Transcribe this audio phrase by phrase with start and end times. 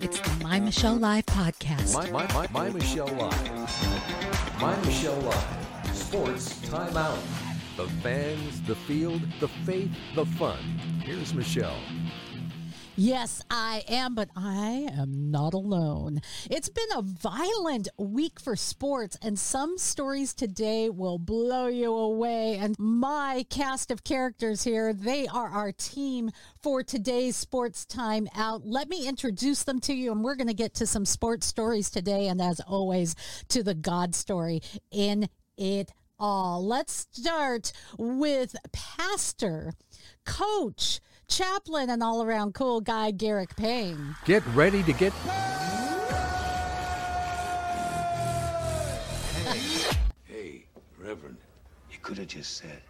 [0.00, 1.92] It's the My Michelle Live podcast.
[1.92, 4.60] My, my, my, my Michelle Live.
[4.60, 5.90] My Michelle Live.
[5.92, 7.18] Sports timeout.
[7.76, 10.58] The fans, the field, the faith, the fun.
[11.04, 11.80] Here's Michelle.
[13.00, 16.20] Yes, I am, but I am not alone.
[16.50, 22.56] It's been a violent week for sports, and some stories today will blow you away.
[22.56, 28.66] And my cast of characters here, they are our team for today's sports time out.
[28.66, 31.90] Let me introduce them to you, and we're going to get to some sports stories
[31.90, 33.14] today, and as always,
[33.50, 34.60] to the God story
[34.90, 36.66] in it all.
[36.66, 39.74] Let's start with Pastor,
[40.24, 44.16] Coach, chaplain and all around cool guy Garrick Payne.
[44.24, 45.12] Get ready to get.
[49.44, 50.64] Hey, hey,
[50.98, 51.36] Reverend,
[51.90, 52.82] you could have just said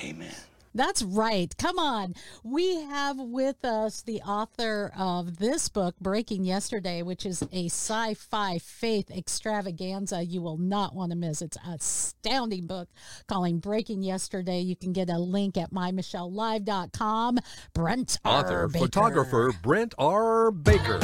[0.00, 0.34] amen.
[0.76, 1.56] That's right.
[1.56, 2.14] Come on.
[2.44, 8.12] We have with us the author of this book, Breaking Yesterday, which is a sci
[8.12, 11.40] fi faith extravaganza you will not want to miss.
[11.40, 12.90] It's an astounding book
[13.26, 14.60] calling Breaking Yesterday.
[14.60, 17.38] You can get a link at mymichellelive.com.
[17.72, 18.40] Brent R.
[18.40, 18.84] Author, Baker.
[18.84, 20.50] photographer Brent R.
[20.50, 21.00] Baker.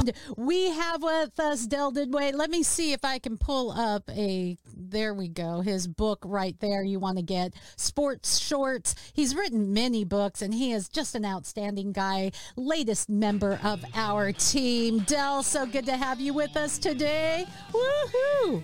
[0.00, 2.34] And we have with us Del Didway.
[2.34, 4.56] Let me see if I can pull up a.
[4.74, 5.60] There we go.
[5.60, 6.82] His book right there.
[6.82, 8.94] You want to get sports shorts.
[9.12, 12.32] He's written many books, and he is just an outstanding guy.
[12.56, 15.42] Latest member of our team, Del.
[15.42, 17.46] So good to have you with us today.
[17.72, 18.62] Woohoo!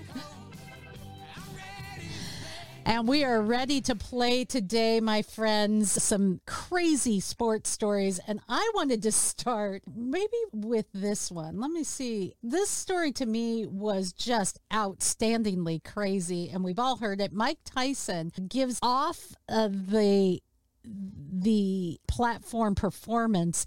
[2.88, 8.20] And we are ready to play today, my friends, some crazy sports stories.
[8.28, 11.58] And I wanted to start maybe with this one.
[11.58, 12.36] Let me see.
[12.44, 16.48] This story to me was just outstandingly crazy.
[16.48, 17.32] And we've all heard it.
[17.32, 20.40] Mike Tyson gives off uh, the
[20.84, 23.66] the platform performance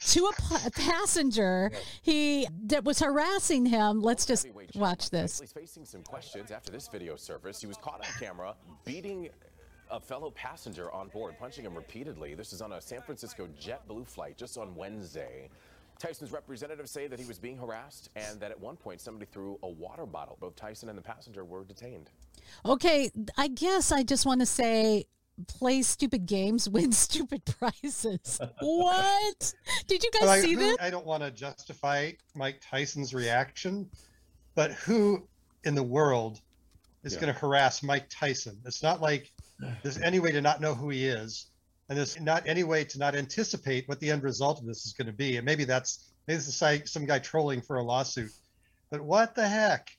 [0.00, 1.70] to a, pa- a passenger
[2.02, 6.88] he that was harassing him let's just watch this He's facing some questions after this
[6.88, 7.60] video surfaced.
[7.60, 8.54] He was caught on camera
[8.84, 9.28] beating
[9.90, 12.34] a fellow passenger on board, punching him repeatedly.
[12.34, 15.48] This is on a San Francisco JetBlue flight just on Wednesday.
[15.98, 19.58] Tyson's representatives say that he was being harassed and that at one point somebody threw
[19.62, 20.36] a water bottle.
[20.40, 22.10] Both Tyson and the passenger were detained.
[22.64, 25.04] Okay, I guess I just want to say
[25.48, 28.40] play stupid games, win stupid prizes.
[28.60, 29.54] what?
[29.86, 30.76] Did you guys But I, see who- this?
[30.80, 33.88] I don't want to justify Mike Tyson's reaction,
[34.54, 35.26] but who
[35.64, 36.40] in the world
[37.02, 37.20] is Yeah.
[37.20, 38.58] going to harass Mike Tyson?
[38.64, 39.32] It's not like
[39.82, 41.46] there's any way to not know who he is,
[41.88, 44.92] and there's not any way to not anticipate what the end result of this is
[44.92, 45.36] going to be.
[45.36, 48.30] And maybe that's maybe this is like some guy trolling for a lawsuit.
[48.90, 49.90] But what the heck?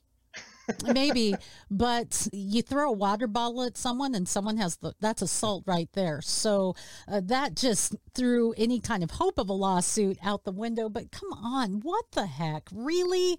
[0.94, 1.36] Maybe,
[1.70, 5.90] but you throw a water bottle at someone and someone has the that's assault right
[5.94, 6.22] there.
[6.22, 6.76] So
[7.08, 10.90] uh, that just threw any kind of hope of a lawsuit out the window.
[10.90, 12.70] But come on, what the heck?
[12.74, 13.38] Really?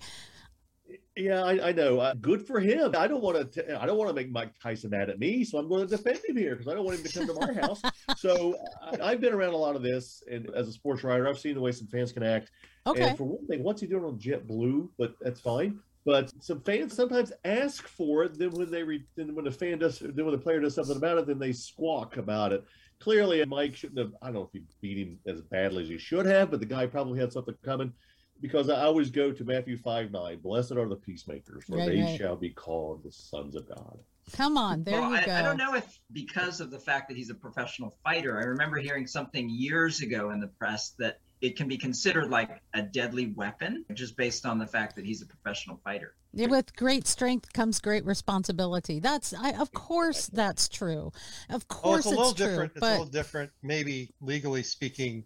[1.16, 1.98] Yeah, I, I know.
[1.98, 2.94] Uh, good for him.
[2.96, 3.80] I don't want to.
[3.80, 6.20] I don't want to make Mike Tyson mad at me, so I'm going to defend
[6.28, 7.82] him here because I don't want him to come to my house.
[8.16, 11.38] So I, I've been around a lot of this, and as a sports writer, I've
[11.38, 12.50] seen the way some fans can act.
[12.86, 13.02] Okay.
[13.02, 14.88] And for one thing, what's he doing on JetBlue?
[14.96, 15.80] But that's fine.
[16.06, 18.38] But some fans sometimes ask for it.
[18.38, 20.96] Then when they re, then when a fan does, then when the player does something
[20.96, 22.64] about it, then they squawk about it.
[23.00, 24.12] Clearly, Mike shouldn't have.
[24.22, 26.66] I don't know if he beat him as badly as he should have, but the
[26.66, 27.92] guy probably had something coming.
[28.40, 30.38] Because I always go to Matthew five nine.
[30.38, 32.16] Blessed are the peacemakers, for Right, they right.
[32.16, 33.98] shall be called the sons of God.
[34.32, 35.34] Come on, there well, you I, go.
[35.34, 38.38] I don't know if because of the fact that he's a professional fighter.
[38.38, 42.60] I remember hearing something years ago in the press that it can be considered like
[42.74, 46.14] a deadly weapon just based on the fact that he's a professional fighter.
[46.32, 49.00] With great strength comes great responsibility.
[49.00, 51.12] That's, I, of course, that's true.
[51.50, 52.46] Of Oh, course, it's a little true.
[52.46, 52.72] different.
[52.76, 53.50] It's a little different.
[53.62, 55.24] Maybe legally speaking,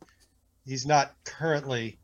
[0.65, 1.99] he's not currently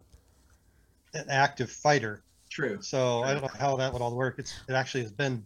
[1.14, 2.22] an active fighter.
[2.50, 2.78] True.
[2.80, 4.38] So I don't know how that would all work.
[4.38, 5.44] It's it actually has been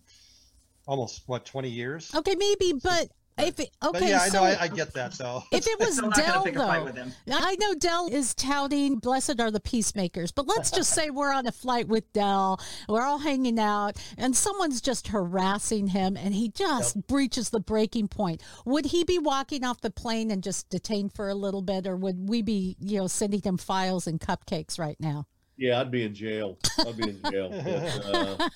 [0.87, 2.15] almost what 20 years.
[2.15, 3.09] okay, maybe, but
[3.43, 5.43] if it, okay, but yeah, I so know I, I get that though.
[5.53, 7.35] if it was Still not gonna Dell pick a fight though.
[7.37, 11.47] I know Dell is touting "Blessed are the peacemakers," but let's just say we're on
[11.47, 16.49] a flight with Dell, we're all hanging out, and someone's just harassing him, and he
[16.49, 18.43] just breaches the breaking point.
[18.65, 21.97] Would he be walking off the plane and just detained for a little bit, or
[21.97, 25.27] would we be, you know, sending him files and cupcakes right now?
[25.57, 26.59] Yeah, I'd be in jail.
[26.79, 27.51] I'd be in jail.
[27.51, 28.49] But, uh,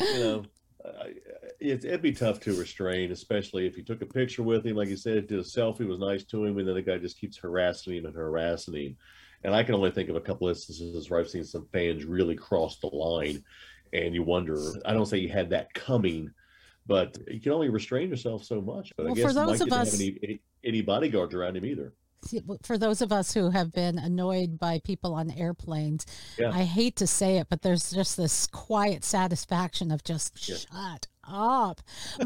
[0.00, 0.44] you know,
[0.84, 1.14] I-
[1.64, 4.88] it, it'd be tough to restrain, especially if you took a picture with him, like
[4.88, 7.36] you said, did a selfie, was nice to him, and then the guy just keeps
[7.36, 8.96] harassing him and harassing him.
[9.42, 12.34] And I can only think of a couple instances where I've seen some fans really
[12.36, 13.42] cross the line,
[13.92, 14.56] and you wonder.
[14.86, 16.30] I don't say you had that coming,
[16.86, 18.92] but you can only restrain yourself so much.
[18.96, 21.56] But Well, I for guess those Mike of us- have any, any any bodyguards around
[21.58, 21.92] him either.
[22.62, 26.06] For those of us who have been annoyed by people on airplanes,
[26.38, 26.52] Yeah.
[26.52, 30.56] I hate to say it, but there's just this quiet satisfaction of just Yeah.
[30.56, 31.80] shut up.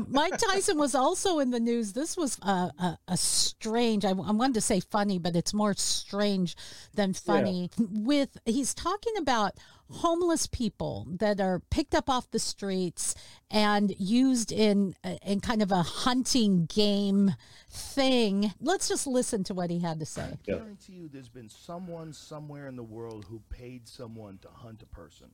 [0.09, 1.93] Mike Tyson was also in the news.
[1.93, 5.75] This was a, a, a strange, I, I wanted to say funny, but it's more
[5.75, 6.56] strange
[6.95, 7.71] than funny.
[7.79, 9.55] With he's talking about
[9.91, 13.15] homeless people that are picked up off the streets
[13.50, 17.35] and used in uh, in kind of a hunting game
[17.71, 18.53] thing.
[18.61, 20.39] Let's just listen to what he had to say.
[20.44, 20.56] Yeah.
[20.56, 24.87] guarantee you there's been someone somewhere in the world who paid someone to hunt a
[24.87, 25.29] person.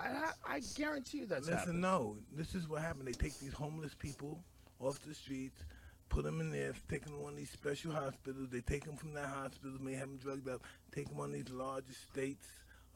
[0.00, 1.80] I, I, I guarantee you that's Listen, happened.
[1.80, 2.16] no.
[2.34, 3.06] This is what happened.
[3.06, 4.42] They take these homeless people
[4.78, 5.62] off the streets,
[6.08, 8.48] put them in there, take them to one of these special hospitals.
[8.50, 10.62] They take them from that hospital, may have them drugged up,
[10.94, 12.46] take them on these large estates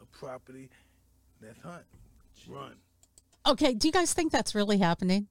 [0.00, 0.70] of property.
[1.40, 1.84] That's hunt.
[2.48, 2.74] Run.
[3.46, 5.28] Okay, do you guys think that's really happening?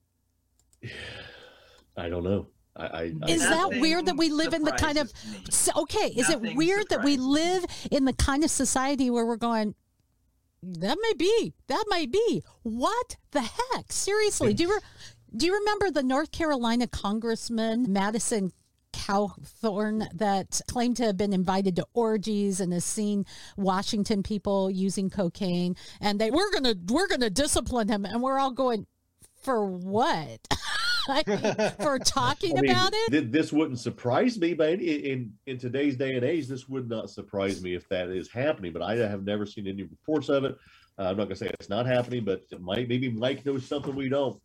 [1.96, 2.46] I don't know.
[2.76, 5.44] I, I, I Is that weird that we live in the kind of me.
[5.76, 7.32] Okay, is it Nothing weird that we surprises me.
[7.32, 9.74] live in the kind of society where we're going
[10.64, 11.54] that may be.
[11.68, 12.42] That might be.
[12.62, 13.92] What the heck?
[13.92, 14.80] Seriously, do you re-
[15.36, 18.52] do you remember the North Carolina Congressman Madison
[18.92, 23.26] Cawthorn that claimed to have been invited to orgies and has seen
[23.56, 28.52] Washington people using cocaine and they we're to we're to discipline him and we're all
[28.52, 28.86] going
[29.42, 30.48] for what?
[31.08, 33.10] I for talking I mean, about it?
[33.10, 36.88] th- this wouldn't surprise me, but in, in in today's day and age, this would
[36.88, 38.72] not surprise me if that is happening.
[38.72, 40.56] But I have never seen any reports of it.
[40.98, 43.94] Uh, I'm not gonna say it's not happening, but it might maybe Mike knows something
[43.94, 44.40] we don't.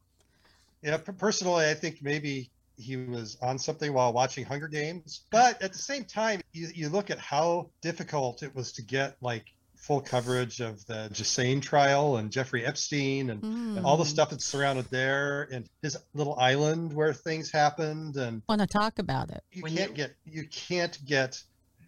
[0.82, 5.22] Yeah, personally, I think maybe he was on something while watching Hunger Games.
[5.32, 9.18] But at the same time, you, you look at how difficult it was to get
[9.22, 14.08] like full coverage of the Ghislaine trial and Jeffrey Epstein and, and all the Mm.
[14.08, 19.00] stuff that's surrounded there and his little island where things happened and want to talk
[19.00, 19.42] about it.
[19.52, 21.42] you When can't you- get you can't get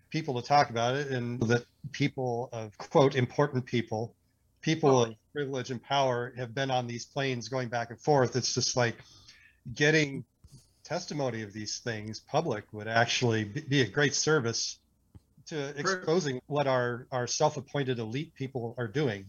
[0.10, 4.16] people to talk about it and that people of quote important people
[4.62, 8.36] people Well- of privilege and power have been on these planes going back and forth
[8.36, 8.96] it's just like
[9.74, 10.26] getting
[10.84, 14.80] testimony of these things public would actually be be a great service
[15.48, 19.26] to exposing what our our self-appointed elite people are doing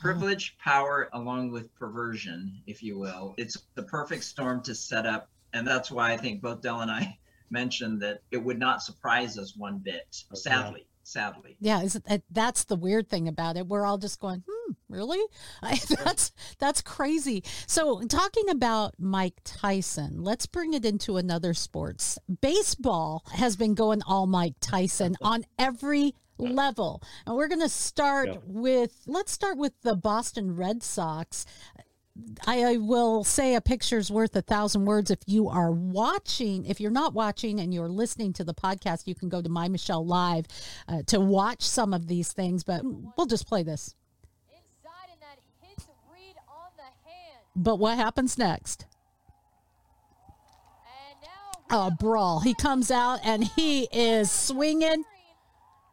[0.00, 3.34] privilege, power, along with perversion, if you will.
[3.36, 5.28] It's the perfect storm to set up.
[5.52, 7.18] And that's why I think both Dell and I
[7.50, 10.24] mentioned that it would not surprise us one bit.
[10.34, 11.56] Sadly, sadly.
[11.60, 13.66] Yeah, is it, that's the weird thing about it.
[13.66, 15.20] We're all just going, hmm, really?
[16.04, 17.42] That's that's crazy.
[17.66, 22.18] So, talking about Mike Tyson, let's bring it into another sports.
[22.40, 28.28] Baseball has been going all Mike Tyson on every level, and we're going to start
[28.28, 28.38] Yeah.
[28.46, 31.44] with let's start with the Boston Red Sox.
[32.46, 35.10] I, I will say a picture's worth a thousand words.
[35.10, 39.14] If you are watching, if you're not watching and you're listening to the podcast, you
[39.14, 40.46] can go to My Michelle Live
[40.88, 42.64] uh, to watch some of these things.
[42.64, 42.82] But
[43.16, 43.94] we'll just play this.
[44.48, 47.40] Inside and that hits read on the hand.
[47.56, 48.86] But what happens next?
[51.10, 51.28] And
[51.70, 52.40] now A brawl.
[52.40, 55.04] He comes out and he is swinging.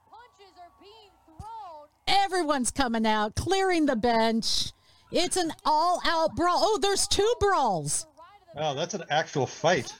[0.10, 1.88] punches are being thrown.
[2.08, 4.72] Everyone's coming out, clearing the bench.
[5.12, 6.60] It's an all-out brawl.
[6.62, 8.04] Oh, there's two brawls.
[8.04, 9.94] The right of the oh that's an actual fight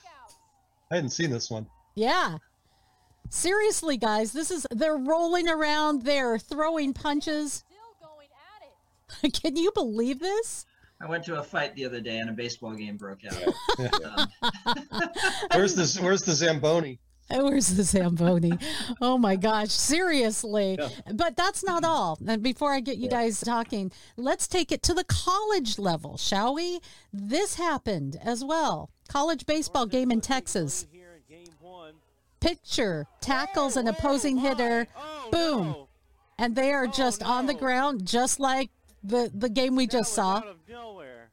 [0.90, 2.38] i hadn't seen this one Yeah.
[3.30, 7.52] Seriously, guys, this is they're rolling around, they're throwing punches.
[7.66, 8.28] Still going
[9.20, 9.42] at it.
[9.42, 10.64] Can you believe this?
[11.00, 13.54] I went to a fight the other day and a baseball game broke out.
[14.04, 14.28] Um,
[15.54, 16.98] where's this where's the zamboni
[17.30, 18.58] Where's the Zamboni?
[19.02, 20.76] oh my gosh, seriously.
[20.78, 20.88] Yeah.
[21.14, 22.18] But that's not all.
[22.26, 26.54] And before I get you guys talking, let's take it to the college level, shall
[26.54, 26.80] we?
[27.12, 28.90] This happened as well.
[29.08, 30.86] College baseball game in Texas.
[32.40, 34.86] Pitcher tackles an opposing hitter.
[35.30, 35.74] Boom.
[36.38, 38.70] And they are just on the ground, just like
[39.02, 40.36] the, the game we just saw.
[40.36, 41.30] Out of nowhere.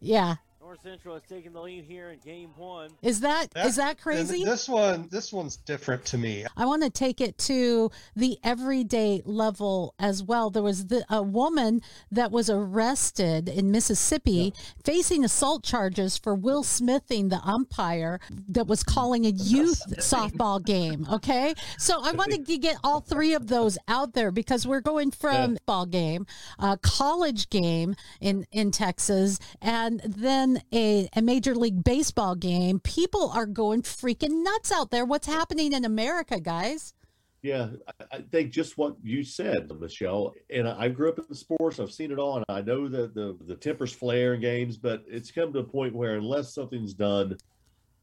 [0.00, 0.36] Yeah.
[0.68, 2.90] North Central has taken the lead here in game one.
[3.00, 4.44] Is that is that crazy?
[4.44, 9.22] this one this one's different to me I want to take it to the everyday
[9.24, 10.50] level as well.
[10.50, 11.80] There was the, a woman
[12.12, 14.52] that was arrested in Mississippi
[14.84, 18.20] facing assault charges for Will Smithing, the umpire
[18.50, 21.06] that was calling a youth softball game.
[21.10, 21.54] Okay.
[21.78, 25.56] So I wanted to get all three of those out there because we're going from
[25.64, 26.26] ball game,
[26.58, 32.80] a college game in, in Texas, and then a, a Major League Baseball game.
[32.80, 35.04] People are going freaking nuts out there.
[35.04, 36.94] What's happening in America, guys?
[37.42, 37.68] Yeah,
[38.12, 40.34] I, think just what you said, Michelle.
[40.50, 41.78] And I, I grew up in sports.
[41.78, 44.76] I've seen it all, and I know that the the tempers flare in games.
[44.76, 47.36] But it's come to a point where unless something's done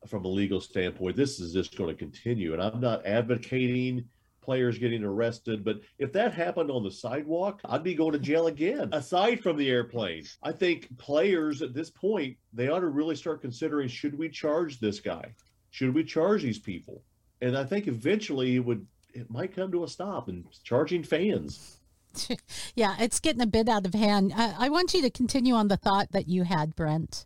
[0.08, 2.54] from a legal standpoint, this is just going to continue.
[2.54, 4.06] And I'm not advocating
[4.46, 8.48] players getting arrested, but if that happened on the sidewalk, I'd be going to jail
[8.48, 8.90] again.
[8.94, 13.42] Aside from the airplane, I think players at this point they ought to really start
[13.42, 15.34] considering: should we charge this guy?
[15.72, 17.02] Should we charge these people?
[17.42, 21.80] And I think eventually it would it might come to a stop and charging fans.
[22.76, 24.34] yeah, it's getting a bit out of hand.
[24.36, 27.26] I, I, want you to continue on the thought that you had, Brent.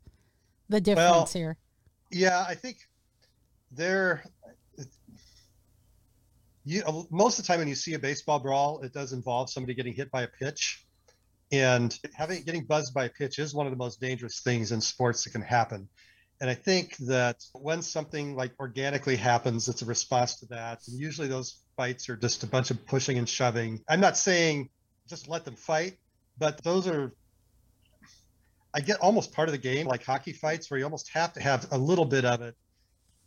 [0.68, 1.58] The difference well, here.
[2.12, 2.78] Yeah, I think
[3.72, 4.24] there.
[6.66, 9.74] You most of the time when you see a baseball brawl, it does involve somebody
[9.74, 10.86] getting hit by a pitch,
[11.52, 14.82] and having getting buzzed by a pitch is one of the most dangerous things in
[14.82, 15.90] sports that can happen.
[16.42, 20.80] And I think that when something like organically happens, it's a response to that.
[20.88, 23.84] And usually those fights are just a bunch of pushing and shoving.
[23.90, 24.70] I'm not saying
[25.10, 25.98] just let them fight,
[26.38, 27.14] but those are
[28.74, 31.42] I get almost part of the game, like hockey fights, where you almost have to
[31.42, 32.56] have a little bit of it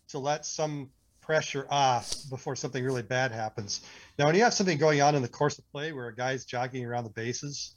[0.09, 0.91] to let some
[1.23, 3.81] pressure off before something really bad happens.
[4.19, 6.45] Now, when you have something going on in the course of play where a guy's
[6.45, 7.75] jogging around the bases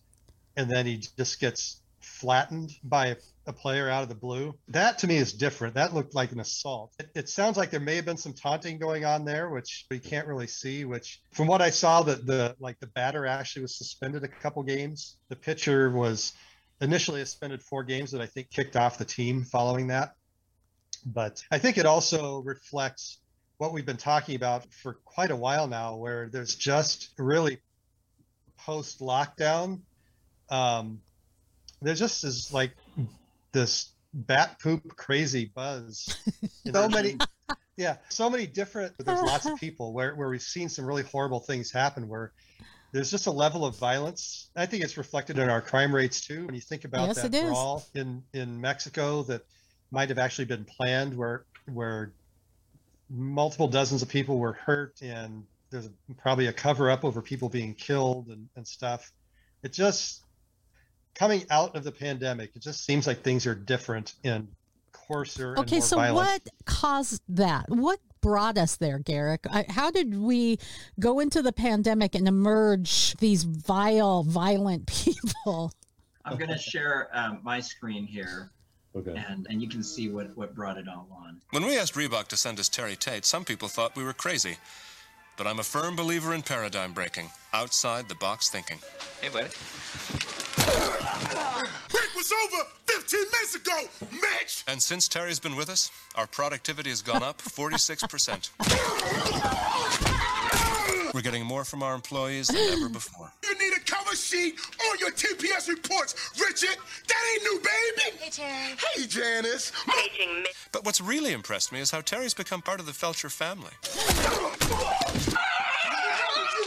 [0.58, 3.16] and then he just gets flattened by
[3.48, 5.76] a player out of the blue, that to me is different.
[5.76, 6.94] That looked like an assault.
[7.00, 10.00] It, it sounds like there may have been some taunting going on there, which we
[10.00, 10.86] can't really see.
[10.86, 14.64] Which, from what I saw, that the like the batter actually was suspended a couple
[14.64, 15.18] games.
[15.30, 16.34] The pitcher was
[16.82, 20.16] initially suspended four games that I think kicked off the team following that.
[21.06, 23.20] But I think it also reflects
[23.58, 27.60] what we've been talking about for quite a while now, where there's just really
[28.58, 29.82] post lockdown,
[30.50, 31.02] um,
[31.82, 32.72] there just is like
[33.52, 36.18] this bat poop crazy buzz.
[36.72, 37.18] so many,
[37.78, 38.94] yeah, so many different.
[38.98, 42.34] There's lots of people where where we've seen some really horrible things happen where
[42.92, 44.50] there's just a level of violence.
[44.56, 46.46] I think it's reflected in our crime rates too.
[46.46, 49.42] When you think about yes, that brawl in in Mexico that
[49.92, 52.14] might have actually been planned, where where
[53.10, 57.74] multiple dozens of people were hurt, and there's probably a cover up over people being
[57.74, 59.12] killed and, and stuff.
[59.64, 60.24] It just
[61.16, 64.48] coming out of the pandemic, it just seems like things are different and
[64.92, 65.58] coarser.
[65.60, 66.16] Okay, so violent.
[66.16, 67.66] what caused that?
[67.70, 69.46] What brought us there, Garrick?
[69.70, 70.60] How did we
[71.00, 75.72] go into the pandemic and emerge these vile, violent people?
[76.26, 78.52] I'm going to share um, my screen here.
[78.96, 79.24] Okay.
[79.30, 81.42] And, and you can see what, what brought it all on.
[81.52, 84.58] When we asked Reebok to send us Terry Tate, some people thought we were crazy.
[85.38, 88.78] But I'm a firm believer in paradigm breaking, outside the box thinking.
[89.20, 89.50] Hey, buddy.
[91.90, 93.82] Break was over 15 minutes ago,
[94.14, 94.64] Mitch!
[94.68, 98.50] And since Terry's been with us, our productivity has gone up 46%.
[101.14, 103.32] We're getting more from our employees than ever before.
[104.16, 106.78] You need a cover sheet on your TPS reports, Richard.
[107.08, 108.18] That ain't new, baby.
[108.20, 108.76] Hey, Terry.
[108.96, 109.72] Hey, Janice.
[110.72, 113.72] But what's really impressed me is how Terry's become part of the Felcher family.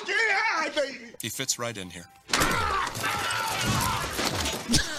[0.07, 1.13] Get high, baby.
[1.21, 2.07] He fits right in here.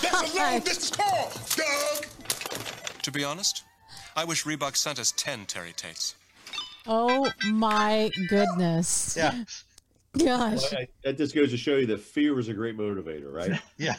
[0.01, 2.05] That's a long distance call, Doug.
[3.03, 3.63] To be honest,
[4.15, 6.15] I wish Reebok sent us 10 Terry Tates.
[6.87, 9.15] Oh my goodness.
[9.17, 9.43] Yeah.
[10.17, 10.61] Gosh.
[10.71, 13.59] Well, I- that just goes to show you that fear is a great motivator, right?
[13.77, 13.95] Yeah.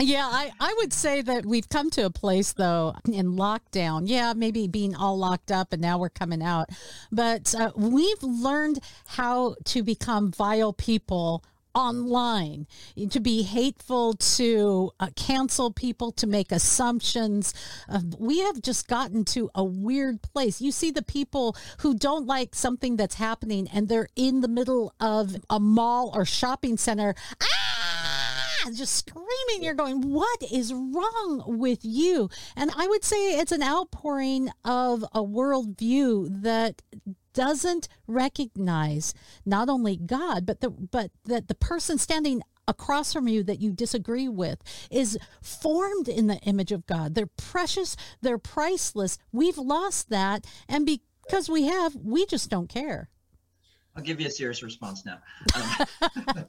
[0.00, 4.02] Yeah, I, I would say that we've come to a place though in lockdown.
[4.06, 6.68] Yeah, maybe being all locked up and now we're coming out.
[7.12, 11.44] But uh, we've learned how to become vile people
[11.74, 12.66] online,
[13.10, 17.54] to be hateful, to uh, cancel people, to make assumptions.
[17.88, 20.60] Uh, we have just gotten to a weird place.
[20.60, 24.94] You see the people who don't like something that's happening and they're in the middle
[25.00, 27.14] of a mall or shopping center.
[27.42, 28.70] Ah!
[28.74, 29.62] Just screaming.
[29.62, 32.30] You're going, what is wrong with you?
[32.56, 36.80] And I would say it's an outpouring of a worldview that
[37.34, 39.12] doesn't recognize
[39.44, 43.72] not only God, but the but that the person standing across from you that you
[43.72, 47.14] disagree with is formed in the image of God.
[47.14, 49.18] They're precious, they're priceless.
[49.32, 53.10] We've lost that, and because we have, we just don't care.
[53.96, 55.18] I'll give you a serious response now.
[55.54, 56.44] Um,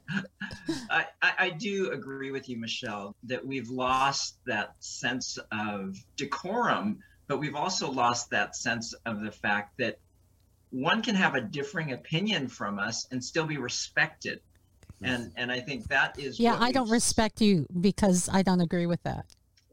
[0.90, 6.98] I, I, I do agree with you, Michelle, that we've lost that sense of decorum,
[7.28, 10.00] but we've also lost that sense of the fact that
[10.70, 14.40] one can have a differing opinion from us and still be respected.
[15.02, 18.60] And and I think that is Yeah, what I don't respect you because I don't
[18.60, 19.26] agree with that.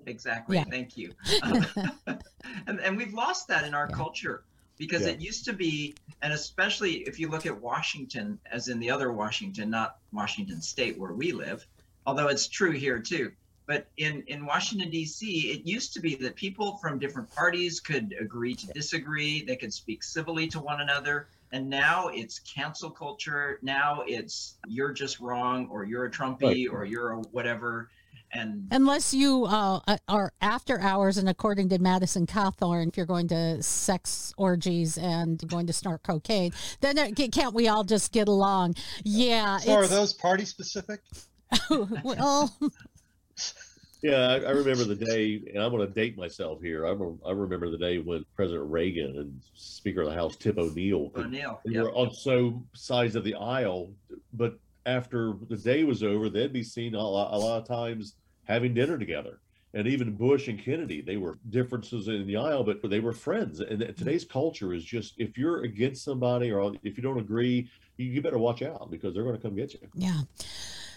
[0.06, 0.58] Exactly.
[0.58, 0.66] Yeah.
[0.66, 1.14] Thank you.
[2.68, 4.44] And, and we've lost that in our culture
[4.78, 5.14] because Yeah.
[5.14, 9.12] it used to be, and especially if you look at Washington, as in the other
[9.12, 11.66] Washington, not Washington State where we live,
[12.06, 13.32] although it's true here too.
[13.66, 18.14] But in, in Washington, D.C., it used to be that people from different parties could
[18.20, 21.28] agree to disagree, they could speak civilly to one another.
[21.54, 23.60] And now it's cancel culture.
[23.62, 26.68] Now it's you're just wrong, or you're a Trumpy, Right.
[26.72, 27.90] or you're a whatever.
[28.34, 33.28] And Unless you uh, are after hours, and according to Madison Cawthorn, if you're going
[33.28, 36.52] to sex orgies and going to snort cocaine,
[36.82, 38.76] then can't we all just get along?
[39.04, 39.58] Yeah.
[39.58, 41.02] So are those party specific?
[42.04, 42.52] well,
[44.04, 46.86] Yeah, I, I remember the day, and I'm going to date myself here.
[46.86, 50.58] I, rem- I remember the day when President Reagan and Speaker of the House Tip
[50.58, 51.84] O'Neill, O'Neill, they yep.
[51.84, 53.92] were on so sides of the aisle,
[54.34, 58.16] but after the day was over, they'd be seen a lot, a lot of times
[58.44, 59.40] having dinner together.
[59.74, 63.62] And even Bush and Kennedy, they were differences in the aisle, but they were friends.
[63.62, 68.06] And today's culture is just if you're against somebody or if you don't agree, you,
[68.06, 69.80] you better watch out because they're going to come get you.
[69.96, 70.22] Yeah.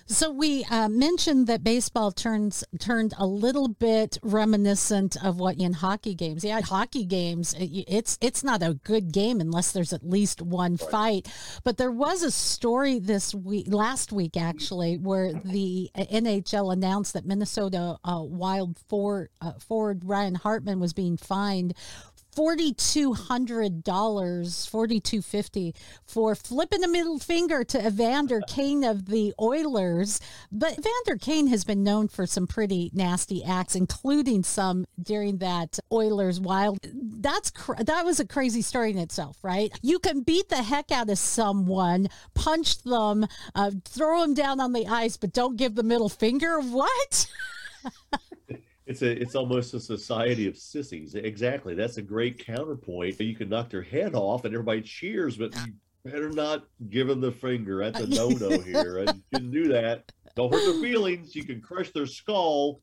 [0.08, 5.72] So we uh, mentioned that baseball turns turned a little bit reminiscent of what in
[5.72, 6.44] hockey games.
[6.44, 7.54] Yeah, hockey games.
[7.54, 11.26] it- It's it's not a good game unless there's at least one fight.
[11.64, 17.26] But there was a story this week, last week actually, where the NHL announced that
[17.26, 21.74] Minnesota uh, Wild for, uh, forward Ryan Hartman was being fined
[22.36, 25.74] forty-two hundred dollars, forty-two fifty
[26.04, 30.20] for flipping the middle finger to Evander Kane of the Oilers.
[30.52, 35.78] But Evander Kane has been known for some pretty nasty acts, including some during that
[35.90, 36.78] Oilers wild.
[36.92, 39.72] That's cr- that was a crazy story in itself, right?
[39.82, 44.72] You can beat the heck out of someone, punch them, uh, throw them down on
[44.74, 46.60] the ice, but don't give the middle finger.
[46.76, 47.26] What?
[48.86, 51.14] It's a it's almost a society of sissies.
[51.14, 51.74] Exactly.
[51.74, 53.20] That's a great counterpoint.
[53.20, 55.72] You can knock their head off and everybody cheers, but you
[56.04, 57.78] better not give them the finger.
[57.78, 58.98] That's a no no here.
[58.98, 60.12] And you shouldn't do that.
[60.36, 61.34] Don't hurt their feelings.
[61.34, 62.80] You can crush their skull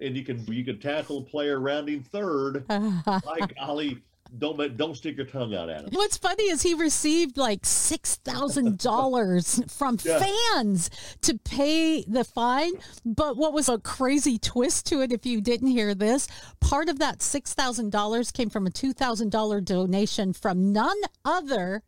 [0.00, 2.66] and you can you can tackle a player rounding third.
[2.68, 3.98] By golly,
[4.38, 5.88] don't ma- don't stick your tongue out at him.
[5.92, 10.18] What's funny is he received like six thousand dollars from Yeah.
[10.18, 10.90] fans
[11.22, 12.72] to pay the fine.
[13.04, 15.12] But what was a crazy twist to it?
[15.12, 16.26] If you didn't hear this,
[16.60, 20.98] part of that six thousand dollars came from a two thousand dollar donation from none
[21.24, 21.82] other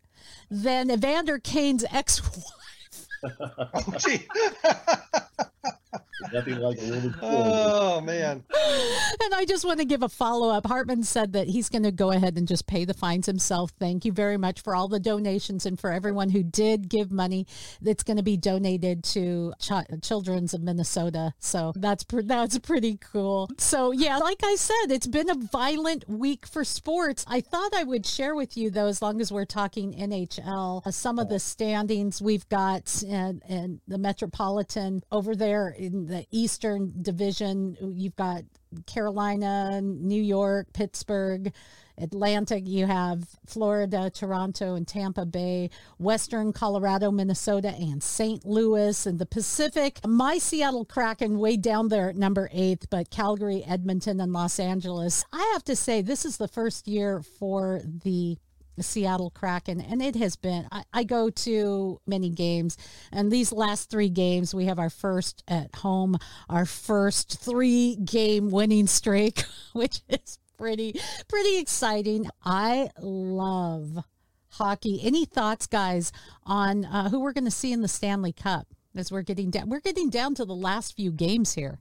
[0.50, 2.42] than Evander Kane's ex-wife.
[3.48, 4.20] Oh, gee.
[6.32, 8.42] Nothing like a woman's Oh man.
[9.22, 10.66] and I just want to give a follow up.
[10.66, 13.72] Hartman said that he's going to go ahead and just pay the fines himself.
[13.78, 17.46] Thank you very much for all the donations and for everyone who did give money
[17.82, 21.32] that's going to be donated to Ch- Children's of Minnesota.
[21.38, 23.48] So that's pre- that's pretty cool.
[23.58, 27.24] So yeah, like I said, it's been a violent week for sports.
[27.28, 30.90] I thought I would share with you though, as long as we're talking NHL, uh,
[30.90, 36.92] some of the standings we've got and and the Metropolitan over there in the Eastern
[37.00, 37.76] Division.
[37.80, 38.42] You've got
[38.86, 41.52] Carolina, New York, Pittsburgh.
[41.98, 48.44] Atlanta, you have Florida, Toronto, and Tampa Bay, Western Colorado, Minnesota, and St.
[48.44, 49.98] Louis, and the Pacific.
[50.06, 55.24] My Seattle Kraken way down there at number eight, but Calgary, Edmonton, and Los Angeles.
[55.32, 58.36] I have to say, this is the first year for the
[58.82, 60.66] Seattle Kraken, and it has been.
[60.70, 62.76] I, I go to many games,
[63.12, 66.16] and these last three games, we have our first at home,
[66.48, 72.28] our first three game winning streak, which is pretty pretty exciting.
[72.44, 74.04] I love
[74.50, 75.00] hockey.
[75.02, 76.12] Any thoughts, guys,
[76.44, 79.68] on uh, who we're going to see in the Stanley Cup as we're getting down?
[79.68, 81.80] We're getting down to the last few games here.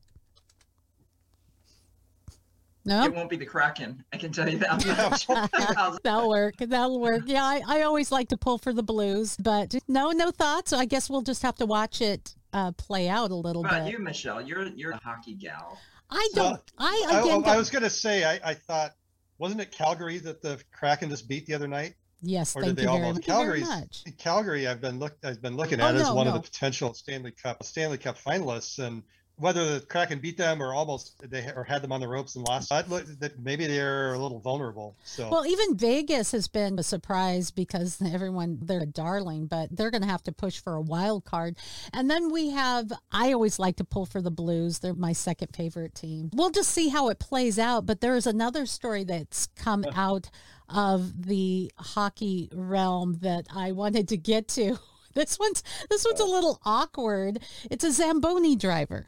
[2.85, 4.03] No, It won't be the Kraken.
[4.13, 5.99] I can tell you that.
[6.03, 6.55] That'll work.
[6.57, 7.23] That'll work.
[7.25, 10.71] Yeah, I, I always like to pull for the Blues, but no, no thoughts.
[10.71, 13.85] I guess we'll just have to watch it uh, play out a little What about
[13.85, 13.93] bit.
[13.93, 14.41] you, Michelle?
[14.41, 15.79] You're you're a hockey gal.
[16.11, 16.61] I don't.
[16.77, 17.31] I I, again.
[17.43, 18.91] I don't- was going to say, I, I thought,
[19.39, 21.95] wasn't it Calgary that the Kraken just beat the other night?
[22.21, 23.25] yes, Or thank did you they very, almost?
[23.25, 24.17] thank you very Calgary's much.
[24.19, 24.67] Calgary.
[24.67, 25.17] I've been look.
[25.23, 26.35] I've been looking Oh, at as no, one no.
[26.35, 29.01] of the potential Stanley Cup Stanley Cup finalists, and
[29.37, 32.47] whether the Kraken beat them or almost they or had them on the ropes and
[32.47, 34.95] lost, I'd look that maybe they're a little vulnerable.
[35.03, 39.91] So Well, even Vegas has been a surprise because everyone they're a darling, but they're
[39.91, 41.57] going to have to push for a wild card.
[41.93, 44.79] And then we have I always like to pull for the Blues.
[44.79, 46.29] They're my second favorite team.
[46.33, 50.29] We'll just see how it plays out, but there is another story that's come out
[50.69, 54.79] of the hockey realm that I wanted to get to.
[55.15, 57.39] This one's this one's a little awkward.
[57.71, 59.07] It's a Zamboni driver.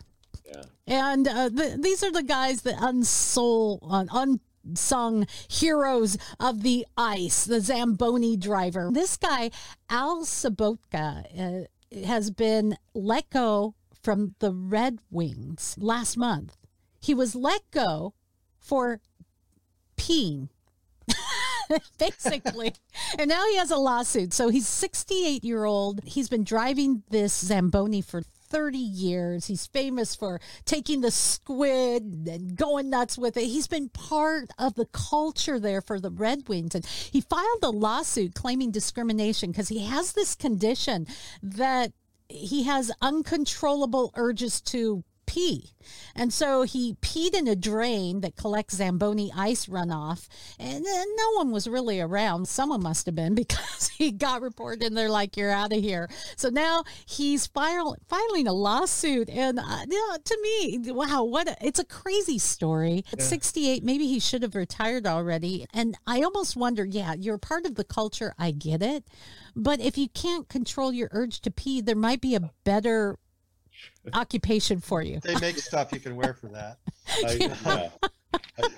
[0.86, 4.06] And uh, the, these are the guys that unsoul, uh,
[4.66, 8.90] unsung heroes of the ice, the Zamboni driver.
[8.94, 9.52] This guy,
[9.90, 16.56] Al Sobotka, uh, has been let go from the Red Wings last month.
[17.02, 18.14] He was let go
[18.60, 19.02] for
[19.98, 20.50] peeing.
[21.98, 22.74] basically.
[23.20, 24.34] and now he has a lawsuit.
[24.34, 26.02] So he's 68 year old.
[26.04, 29.48] He's been driving this Zamboni for 30 years.
[29.48, 33.46] He's famous for taking the squid and going nuts with it.
[33.46, 36.76] He's been part of the culture there for the Red Wings.
[36.76, 41.08] And he filed a lawsuit claiming discrimination because he has this condition
[41.42, 41.92] that
[42.30, 45.74] he has uncontrollable urges to pee.
[46.16, 50.28] And so he peed in a drain that collects Zamboni ice runoff.
[50.60, 52.48] And then no one was really around.
[52.48, 56.10] Someone must have been because he got reported and they're like, you're out of here.
[56.36, 59.30] So now he's file, filing a lawsuit.
[59.30, 63.06] And uh, you know, to me, wow, what a, it's a crazy story.
[63.14, 63.26] At Yeah.
[63.26, 65.68] 68, maybe he should have retired already.
[65.74, 68.34] And I almost wonder, yeah, you're part of the culture.
[68.40, 69.04] I get it.
[69.56, 73.18] But if you can't control your urge to pee, there might be a better
[74.14, 75.20] occupation for you.
[75.22, 76.78] They make stuff you can wear for that.
[77.26, 77.90] I, yeah.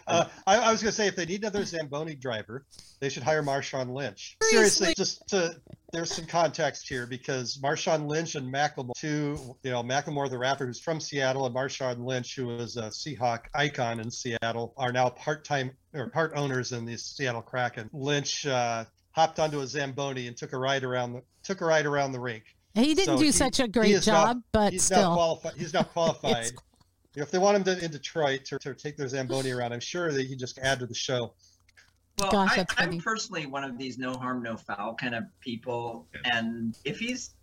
[0.07, 2.65] Uh, I, I was going to say, if they need another Zamboni driver,
[2.99, 4.35] they should hire Marshawn Lynch.
[4.43, 4.87] Seriously.
[4.87, 5.55] Seriously, just to
[5.91, 10.65] there's some context here because Marshawn Lynch and Macklemore, two, you know, Macklemore, the rapper
[10.65, 15.09] who's from Seattle, and Marshawn Lynch, who was a Seahawk icon in Seattle, are now
[15.09, 17.89] part-time or part owners in the Seattle Kraken.
[17.93, 21.85] Lynch uh, hopped onto a Zamboni and took a ride around the took a ride
[21.85, 22.43] around the rink.
[22.75, 25.01] He didn't do such a great he is now- job, but he's still.
[25.01, 26.31] Now qualified, he's now qualified.
[26.31, 26.51] It's-
[27.15, 29.73] You know, if they want him to, in Detroit to, to take their Zamboni around,
[29.73, 31.33] I'm sure they can just add to the show.
[32.19, 33.01] Well, Gosh, I, I'm funny.
[33.01, 36.07] personally one of these no harm, no foul kind of people.
[36.25, 37.33] And if he's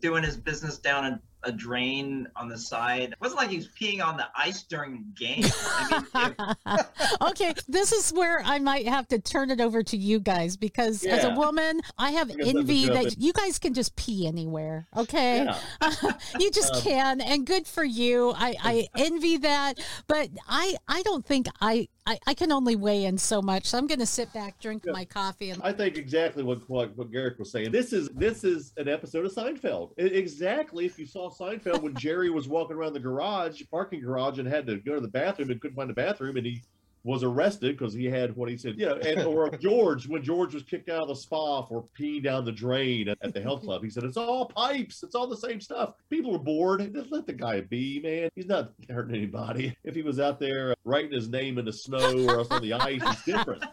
[0.00, 3.68] doing his business down a, a drain on the side, it wasn't like he was
[3.68, 5.44] peeing on the ice during game.
[5.44, 9.96] I mean, if, okay, this is where I might have to turn it over to
[9.96, 13.32] you guys because as a woman, I have I guess that's a envy that you
[13.32, 14.86] guys can just pee anywhere.
[14.96, 15.58] Okay, Yeah.
[16.38, 18.32] you just Um, can, and good for you.
[18.36, 23.04] I, I envy that, but I I don't think I, I I can only weigh
[23.04, 23.66] in so much.
[23.66, 26.96] So I'm going to sit back, drink my coffee, and I think exactly what, what
[26.96, 27.72] what Garrick was saying.
[27.72, 29.92] This is this is an episode of Seinfeld.
[29.98, 30.84] I- exactly.
[30.84, 34.66] If you saw Seinfeld when Jerry was walking around the garage, parking garage, and had
[34.66, 36.62] to go to the bathroom and couldn't find the bathroom, and he
[37.04, 40.54] was arrested because he had what he said, you know, and or George when George
[40.54, 43.84] was kicked out of the spa for peeing down the drain at, the health club.
[43.84, 45.94] He said it's all pipes, it's all the same stuff.
[46.10, 46.92] People are bored.
[46.94, 48.30] Just let the guy be, man.
[48.34, 49.76] He's not hurting anybody.
[49.84, 52.72] If he was out there writing his name in the snow or else on the
[52.72, 53.64] ice, it's different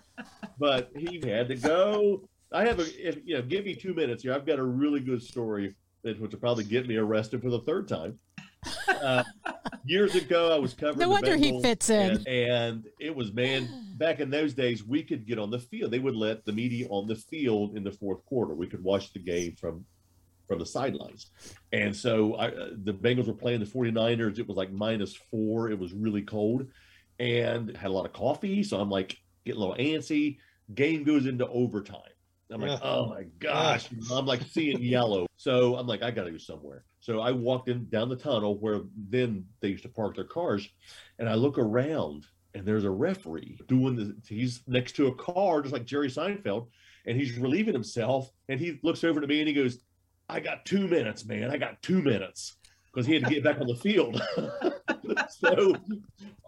[0.61, 2.23] but he had to go.
[2.53, 4.33] I have a, if you know, give me two minutes here.
[4.33, 7.87] I've got a really good story that will probably get me arrested for the third
[7.87, 8.19] time.
[8.87, 9.23] Uh,
[9.85, 10.99] years ago, I was covering.
[10.99, 12.17] No the wonder he fits in.
[12.17, 13.67] and, and it was man.
[13.97, 15.91] Back in those days, we could get on the field.
[15.91, 18.53] They would let the media on the field in the fourth quarter.
[18.53, 19.85] We could watch the game from
[20.47, 21.27] from the sidelines.
[21.71, 24.37] And so I, uh, the Bengals were playing the 49ers.
[24.37, 25.69] It was like minus four.
[25.69, 26.67] It was really cold
[27.19, 28.61] and had a lot of coffee.
[28.61, 30.39] So I'm like getting a little antsy.
[30.73, 32.01] Game goes into overtime.
[32.51, 32.79] I'm like, Yeah.
[32.89, 33.89] oh my gosh.
[34.11, 35.27] I'm like seeing yellow.
[35.37, 36.83] So I'm like, I got to go somewhere.
[36.99, 40.67] So I walked in down the tunnel where then they used to park their cars.
[41.19, 45.61] And I look around and there's a referee doing the, he's next to a car,
[45.61, 46.67] just like Jerry Seinfeld.
[47.05, 48.29] And he's relieving himself.
[48.49, 49.79] And he looks over to me and he goes,
[50.29, 51.49] I got two minutes, man.
[51.49, 52.57] I got two minutes
[52.93, 54.21] because he had to get back on the field.
[55.29, 55.75] so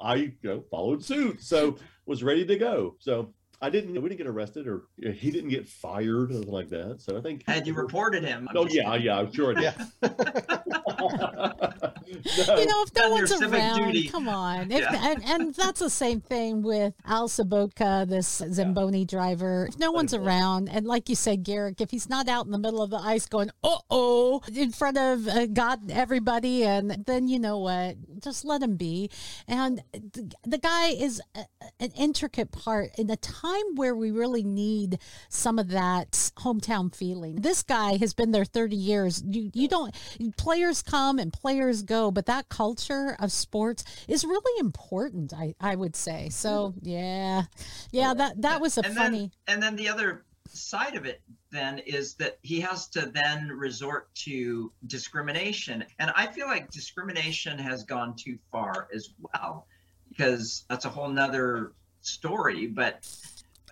[0.01, 1.41] I you know, followed suit.
[1.41, 2.95] So was ready to go.
[2.99, 3.93] So I didn't.
[3.93, 7.01] We didn't get arrested, or he didn't get fired, or something like that.
[7.01, 7.47] So I think.
[7.47, 8.45] had you reported him?
[8.49, 9.73] I'm Oh just yeah, yeah, I'm sure I did.
[12.07, 14.07] you know, if no one's around, duty.
[14.07, 14.71] come on.
[14.71, 15.09] If, Yeah.
[15.11, 19.67] and, and that's the same thing with Al Sobotka, this Zamboni driver.
[19.69, 22.57] If no one's around, and like you said, Garrick, if he's not out in the
[22.57, 27.27] middle of the ice going, uh oh, in front of uh, God, everybody, and then
[27.27, 29.09] you know what, just let him be.
[29.47, 31.45] And the, the guy is a,
[31.79, 37.35] an intricate part in a time where we really need some of that hometown feeling.
[37.37, 39.23] This guy has been there 30 years.
[39.25, 39.93] You, you don't,
[40.37, 45.75] players come and players go, but that culture of sports is really important, I, I
[45.75, 46.29] would say.
[46.29, 47.43] So, yeah.
[47.91, 49.31] Yeah, that, that was a and funny.
[49.47, 53.49] Then, and then the other side of it then is that he has to then
[53.49, 55.83] resort to discrimination.
[55.99, 59.67] And I feel like discrimination has gone too far as well,
[60.09, 62.67] because that's a whole nother story.
[62.67, 63.07] But,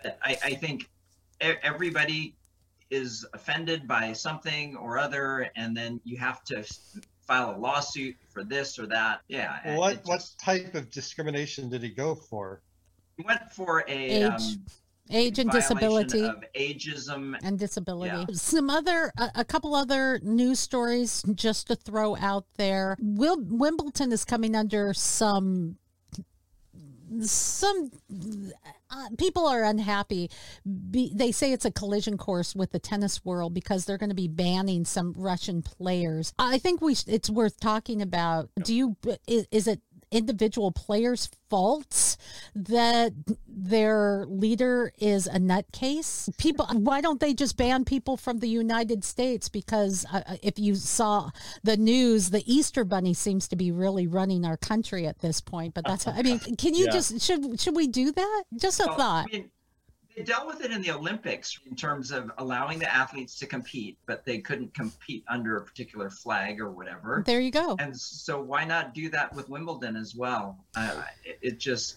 [0.02, 0.88] but I, I think
[1.40, 2.36] everybody
[2.90, 6.62] is offended by something or other, and then you have to
[7.26, 9.20] file a lawsuit for this or that.
[9.28, 9.58] Yeah.
[9.64, 12.62] it- What it what type of discrimination did he go for?
[13.16, 14.24] He went for a Age.
[14.24, 14.64] um,
[15.10, 18.16] age and disability of ageism and disability.
[18.16, 18.24] Yeah.
[18.34, 22.96] Some other, a, a couple other news stories just to throw out there.
[23.00, 25.76] Will Wimbledon is coming under some
[27.20, 27.90] some
[28.90, 30.30] uh, people are unhappy.
[30.90, 34.14] Be, they say it's a collision course with the tennis world because they're going to
[34.14, 36.32] be banning some Russian players.
[36.38, 38.50] I think we it's worth talking about.
[38.62, 38.96] Do you
[39.26, 39.80] is, is it
[40.12, 42.16] individual players' faults
[42.54, 43.12] that
[43.48, 46.34] their leader is a nutcase?
[46.38, 49.48] People, why don't they just ban people from the United States?
[49.48, 51.30] Because uh, if you saw
[51.62, 55.74] the news, the Easter Bunny seems to be really running our country at this point.
[55.74, 56.92] But that's, I mean, can you Yeah.
[56.92, 58.44] just should should we do that?
[58.56, 59.26] Just a Well, thought.
[59.32, 59.50] I mean,
[60.16, 63.98] they dealt with it in the Olympics in terms of allowing the athletes to compete,
[64.06, 67.22] but they couldn't compete under a particular flag or whatever.
[67.26, 67.76] There you go.
[67.78, 70.58] And so why not do that with Wimbledon as well?
[70.76, 71.96] Uh, it, it just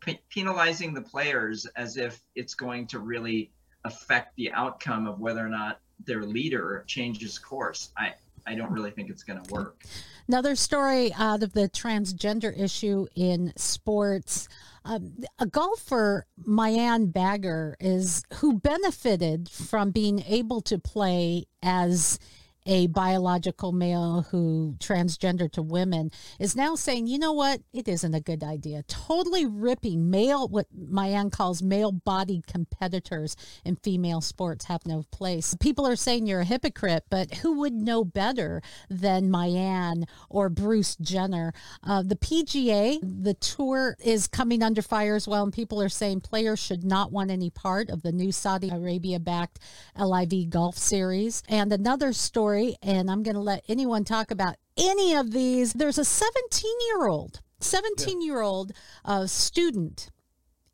[0.00, 3.50] pe- penalizing the players as if it's going to really
[3.84, 7.90] affect the outcome of whether or not their leader changes course.
[7.96, 8.14] I
[8.46, 9.84] I don't really think it's going to work.
[10.26, 14.48] Another story out of the transgender issue in sports.
[14.84, 22.18] Um, a golfer, Mianne Bagger, is who benefited from being able to play as
[22.66, 28.14] a biological male who transgender to women is now saying, you know what, it isn't
[28.14, 28.82] a good idea.
[28.84, 35.54] Totally ripping male, what Mianne calls male bodied competitors in female sports have no place.
[35.60, 40.96] People are saying you're a hypocrite, but who would know better than Mianne or Bruce
[40.96, 41.52] Jenner?
[41.82, 46.20] Uh, the PGA, the tour is coming under fire as well, and people are saying
[46.20, 49.58] players should not want any part of the new Saudi Arabia backed
[49.98, 51.42] LIV Golf Series.
[51.48, 55.72] And another story, and I'm going to let anyone talk about any of these.
[55.72, 58.72] There's a 17 year old, 17 year old
[59.04, 60.10] uh, student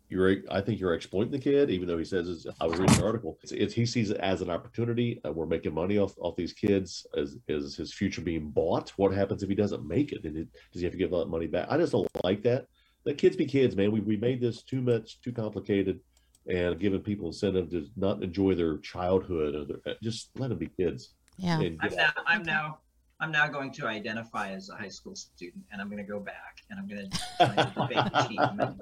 [0.09, 2.97] you're, I think you're exploiting the kid, even though he says, it's, I was reading
[2.97, 3.39] an article.
[3.43, 5.21] It's, it's he sees it as an opportunity.
[5.23, 7.07] Uh, we're making money off off these kids.
[7.15, 8.91] Is is his future being bought?
[8.97, 10.25] What happens if he doesn't make it?
[10.25, 11.67] And it, does he have to give all that money back?
[11.69, 12.67] I just don't like that.
[13.05, 13.93] Let kids be kids, man.
[13.93, 16.01] We we made this too much, too complicated,
[16.47, 20.69] and giving people incentive to not enjoy their childhood or their, just let them be
[20.79, 21.11] kids.
[21.37, 21.59] Yeah.
[21.59, 22.79] I'm get now I'm now
[23.23, 26.19] I'm now going to identify as a high school student, and I'm going to go
[26.19, 28.77] back and I'm going to debate team.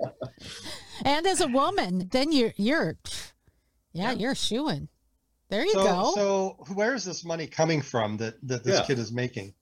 [1.05, 2.96] And as a woman, then you're you're,
[3.92, 4.88] yeah, you're shooing.
[5.50, 6.12] There you so, go.
[6.14, 8.85] So where is this money coming from that that this Yeah.
[8.87, 9.53] kid is making?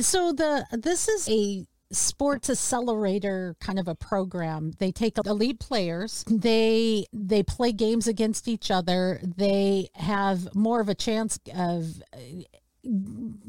[0.00, 4.72] So the this is a sports accelerator kind of a program.
[4.78, 9.20] They take elite players, they they play games against each other.
[9.22, 12.18] They have more of a chance of uh,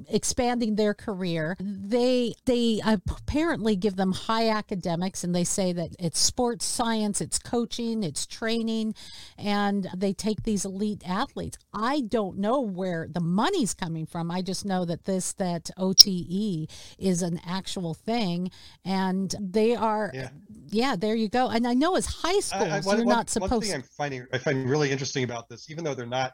[0.10, 1.56] expanding their career.
[1.60, 7.39] They they apparently give them high academics and they say that it's sports science, it's
[7.39, 8.96] coaching, it's training
[9.38, 11.58] and they take these elite athletes.
[11.74, 14.30] I don't know where the money's coming from.
[14.32, 16.67] I just know that this that OTE
[16.98, 18.52] is an actual thing
[18.86, 20.12] and they are
[20.69, 21.50] yeah, there you go.
[21.50, 23.74] And I know as high schools I- I- one- you're one- not supposed One thing
[23.74, 26.34] I'm finding I find really interesting about this, even though they're not,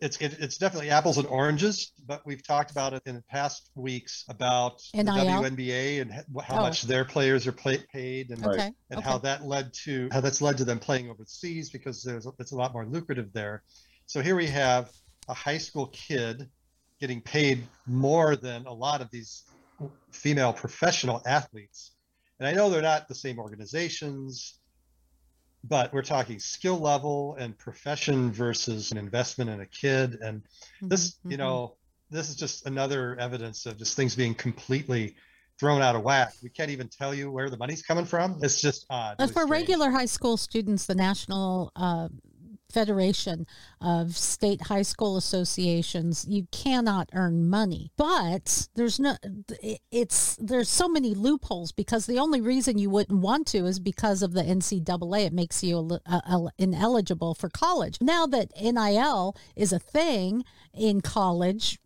[0.00, 1.92] it's it, it's definitely apples and oranges.
[2.06, 5.10] But we've talked about it in the past weeks about the
[5.42, 6.62] WNBA and how Oh.
[6.62, 10.40] much their players are play, paid, and Okay, and how that led to how that's
[10.40, 13.62] led to them playing overseas because there's it's a lot more lucrative there.
[14.06, 14.90] So here we have
[15.28, 16.48] a high school kid
[17.00, 19.44] getting paid more than a lot of these
[20.12, 21.92] female professional athletes.
[22.40, 24.57] And I know they're not the same organizations,
[25.64, 30.18] but we're talking skill level and profession versus an investment in a kid.
[30.20, 30.42] And
[30.80, 31.76] this, you know,
[32.10, 35.16] this is just another evidence of just things being completely
[35.58, 36.32] thrown out of whack.
[36.42, 38.38] We can't even tell you where the money's coming from.
[38.42, 39.16] It's just odd.
[39.18, 42.08] Really for regular high school students, the national uh,
[42.72, 43.46] Federation
[43.80, 47.90] of State High School Associations, you cannot earn money.
[47.96, 49.16] But there's no,
[49.90, 54.22] it's there's so many loopholes because the only reason you wouldn't want to is because
[54.22, 55.26] of the NCAA.
[55.26, 55.98] It makes you
[56.58, 57.98] ineligible for college.
[58.00, 61.78] Now that NIL is a thing in college,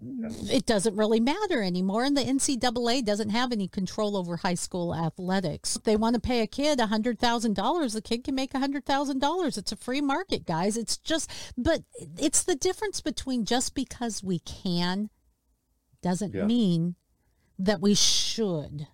[0.50, 4.94] it doesn't really matter anymore, and the NCAA doesn't have any control over high school
[4.94, 5.76] athletics.
[5.76, 8.52] If they want to pay a kid a hundred thousand dollars, the kid can make
[8.54, 9.56] a hundred thousand dollars.
[9.56, 10.71] It's a free market, guys.
[10.76, 11.82] It's just, but
[12.18, 15.10] it's the difference between just because we can
[16.02, 16.44] doesn't yeah.
[16.44, 16.96] mean
[17.58, 18.88] that we should.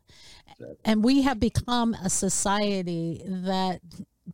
[0.84, 3.80] And we have become a society that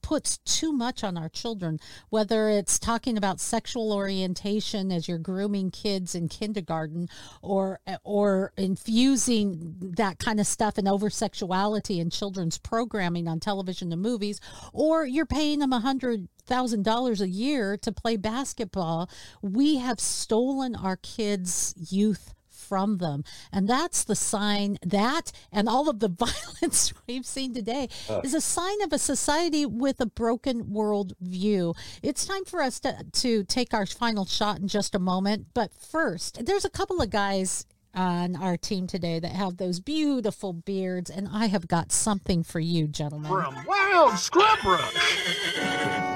[0.03, 1.79] puts too much on our children,
[2.11, 7.09] whether it's talking about sexual orientation as you're grooming kids in kindergarten
[7.43, 13.93] or or infusing that kind of stuff and over sexuality in children's programming on television
[13.93, 14.41] and movies,
[14.73, 19.09] or you're paying them a hundred thousand dollars a year to play basketball.
[19.43, 23.25] We have stolen our kids' youth from them.
[23.53, 26.09] And that's the sign that and all of the
[26.63, 28.21] violence we've seen today uh.
[28.25, 31.75] is a sign of a society with a broken world view.
[32.03, 35.47] It's time for us to, to take our final shot in just a moment.
[35.55, 40.53] But first, there's a couple of guys on our team today that have those beautiful
[40.53, 43.31] beards, and I have got something for you, gentlemen.
[43.31, 45.25] From Wild Scrub Rush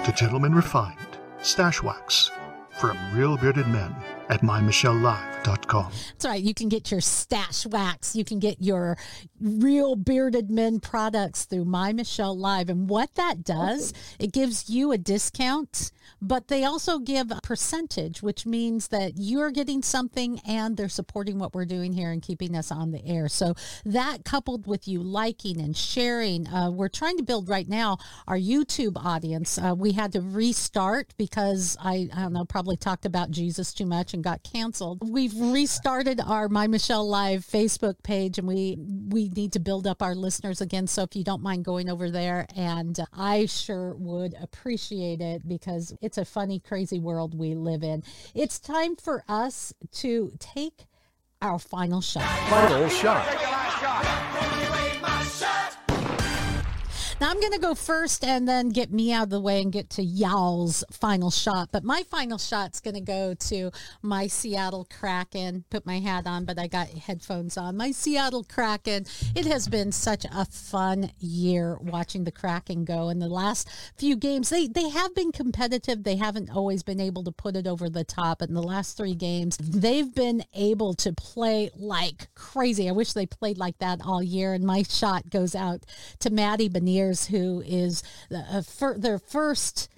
[0.05, 0.99] to Gentlemen Refined
[1.41, 2.31] Stash Wax
[2.81, 3.95] from Real Bearded Men
[4.29, 5.93] at mymichellelive.com.
[5.93, 6.43] That's right.
[6.43, 8.15] You can get your stash wax.
[8.15, 8.99] You can get your
[9.41, 12.69] real bearded men products through My Michelle Live.
[12.69, 18.23] And what that does, it gives you a discount, but they also give a percentage,
[18.23, 22.57] which means that you're getting something and they're supporting what we're doing here and keeping
[22.57, 23.29] us on the air.
[23.29, 27.99] So that coupled with you liking and sharing, uh, we're trying to build right now
[28.27, 29.59] our YouTube audience.
[29.59, 33.87] Uh, we had to restart because I, I don't know, probably talked about Jesus too
[33.87, 35.09] much and got canceled.
[35.09, 38.77] We've restarted our My Michelle Live Facebook page and we
[39.09, 40.89] we need to build up our listeners again.
[40.89, 45.95] So if you don't mind going over there and I sure would appreciate it because
[46.03, 48.03] it's a funny, crazy world we live in.
[48.35, 50.87] It's time for us to take
[51.41, 52.29] our final shot.
[52.49, 54.88] Final shot.
[57.21, 59.73] Now I'm going to go first and then get me out of the way and
[59.73, 61.71] get to y'all's final shot.
[61.73, 65.65] But my final shot's going to go to my Seattle Kraken.
[65.69, 67.77] Put my hat on, but I got headphones on.
[67.77, 69.05] My Seattle Kraken.
[69.35, 73.09] It has been such a fun year watching the Kraken go.
[73.09, 76.05] In the last few games, they they have been competitive.
[76.05, 78.43] They haven't always been able to put it over the top.
[78.43, 82.89] In the last three games, they've been able to play like crazy.
[82.89, 84.55] I wish they played like that all year.
[84.55, 85.85] And my shot goes out
[86.21, 86.69] to Matty
[87.27, 89.89] Who is the, uh, fir- their first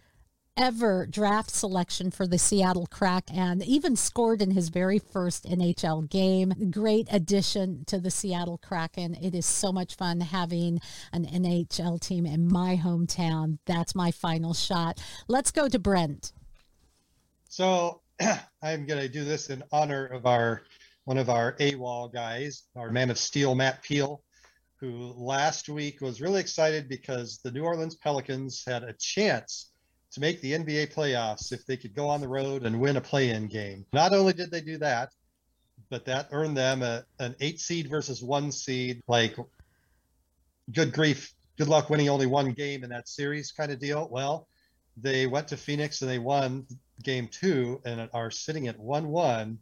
[0.56, 6.52] ever draft selection for the Seattle Kraken even scored in his very first NHL game.
[6.70, 9.14] Great addition to the Seattle Kraken.
[9.14, 10.80] It is so much fun having
[11.12, 13.58] an NHL team in my hometown.
[13.64, 15.02] That's my final shot.
[15.28, 16.32] Let's go to Brent.
[17.48, 18.02] So
[18.62, 20.62] I'm going to do this in honor of our
[21.04, 24.22] one of our AWOL guys, our man of steel, Matt Peel
[24.80, 29.70] who last week was really excited because the New Orleans Pelicans had a chance
[30.12, 33.00] to make the NBA playoffs if they could go on the road and win a
[33.00, 33.84] play in game.
[33.92, 35.10] Not only did they do that,
[35.90, 39.02] but that earned them a, an eight seed versus one seed.
[39.06, 39.36] Like,
[40.72, 44.08] good grief, good luck winning only one game in that series kind of deal.
[44.10, 44.48] Well,
[44.96, 46.66] they went to Phoenix and they won
[47.02, 49.58] game two and are sitting at 1 1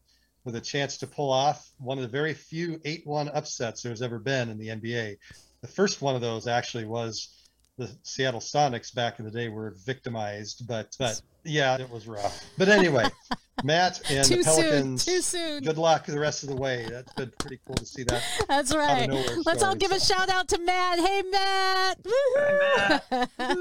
[0.48, 4.00] with a chance to pull off one of the very few 8 1 upsets there's
[4.00, 5.18] ever been in the NBA.
[5.60, 7.28] The first one of those actually was
[7.76, 12.46] the Seattle Sonics back in the day were victimized, but but yeah, it was rough.
[12.56, 13.10] But anyway,
[13.64, 15.02] Matt and too the Pelicans.
[15.02, 15.62] Soon, too soon.
[15.62, 16.86] Good luck the rest of the way.
[16.90, 18.22] That's been pretty cool to see that.
[18.48, 19.08] That's right.
[19.44, 20.98] Let's all give a shout out to Matt.
[20.98, 21.98] Hey, Matt.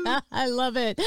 [0.04, 0.24] Matt.
[0.32, 1.00] I love it.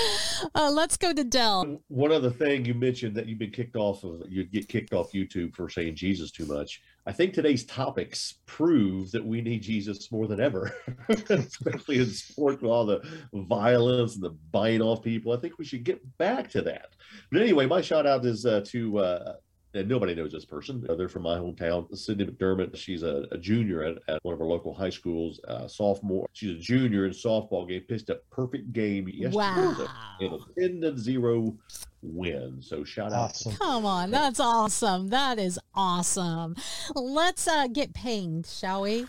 [0.55, 1.81] Uh, let's go to Dell.
[1.89, 5.13] One other thing you mentioned that you've been kicked off of, you'd get kicked off
[5.13, 6.83] YouTube for saying Jesus too much.
[7.07, 10.75] I think today's topics prove that we need Jesus more than ever,
[11.09, 13.01] especially in sport with all the
[13.33, 15.33] violence and the biting off people.
[15.33, 16.91] I think we should get back to that.
[17.33, 19.33] But anyway, my shout out is uh, to uh,
[19.75, 20.85] and nobody knows this person.
[20.97, 22.77] They're from my hometown, Sydney McDermott.
[22.77, 26.27] She's a, a junior at, at, one of our local high schools, uh, sophomore.
[26.33, 29.87] She's a junior in softball game, pitched a perfect game yesterday wow.
[30.21, 31.57] in a 10 to 0
[32.03, 32.63] win.
[32.63, 33.53] So shout awesome.
[33.53, 33.59] out.
[33.59, 35.09] Come on, that's awesome.
[35.09, 36.57] That is awesome.
[36.95, 39.07] Let's uh, get pinged, shall we?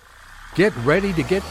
[0.55, 1.43] Get ready to get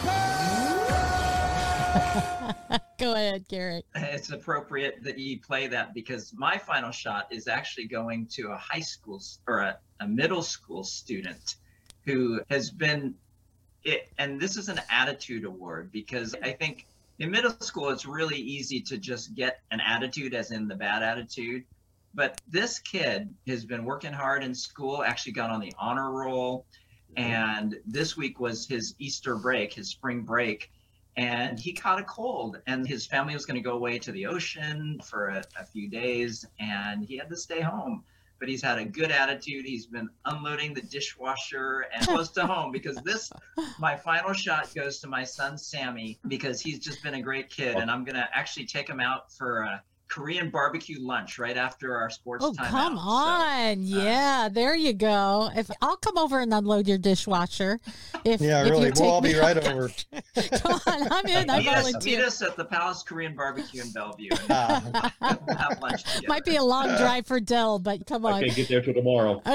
[2.99, 3.87] Go ahead, Garrett.
[3.95, 8.57] It's appropriate that you play that because my final shot is actually going to a
[8.57, 11.57] high school or a, a middle school student
[12.05, 13.15] who has been
[13.83, 16.87] it and this is an attitude award because I think
[17.21, 21.03] in middle school it's really easy to just get an attitude as in the bad
[21.03, 21.65] attitude.
[22.13, 26.67] But this kid has been working hard in school, actually got on the honor roll.
[27.17, 27.23] Mm-hmm.
[27.23, 30.71] And this week was his Easter break, his spring break
[31.17, 34.27] and he caught a cold and his family was going to go away to the
[34.27, 38.05] ocean for a, a few days and he had to stay home
[38.41, 39.67] but he's had a good attitude.
[39.67, 43.31] He's been unloading the dishwasher and close to home because this
[43.79, 47.77] my final shot goes to my son sammy because he's just been a great kid
[47.77, 52.11] and i'm to actually take him out for a korean barbecue lunch right after our
[52.11, 53.05] sports Oh, time come out.
[53.05, 53.83] So, uh, on.
[53.83, 55.51] yeah, there you go.
[55.55, 57.79] If I'll come over and unload your dishwasher.
[58.25, 58.91] If Yeah, if you really.
[58.91, 59.89] take We'll all be right over.
[60.35, 61.49] Come on, I'm in.
[61.49, 62.25] I meet, us, meet volunteer.
[62.27, 65.13] us at the palace korean barbecue in bellevue and we'll ah.
[65.59, 66.27] have lunch together.
[66.29, 68.43] Might be a long drive for Dell, but come I on.
[68.43, 69.41] can't get there till tomorrow.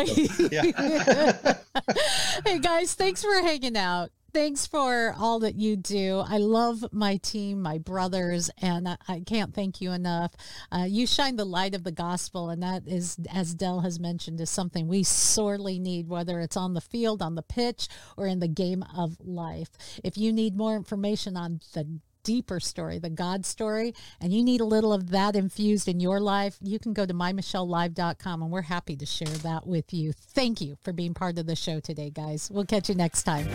[2.45, 4.09] hey guys, thanks for hanging out.
[4.35, 6.21] Thanks for all that you do.
[6.27, 10.33] I love my team, my brothers, and I, I can't thank you enough.
[10.69, 14.41] Uh, you shine the light of the gospel, and that is, as Dell has mentioned,
[14.41, 18.41] is something we sorely need, whether it's on the field, on the pitch, or in
[18.41, 19.69] the game of life.
[20.03, 21.87] If you need more information on the
[22.25, 26.19] deeper story, the God story, and you need a little of that infused in your
[26.19, 30.11] life, you can go to mymichellelive.com and we're happy to share that with you.
[30.11, 32.49] Thank you for being part of the show today, guys.
[32.51, 33.45] We'll catch you next time.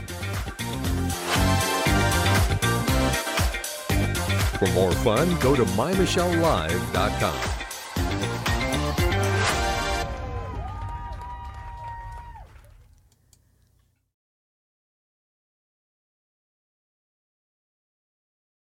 [4.59, 7.60] For more fun, go to mymichellelive.com.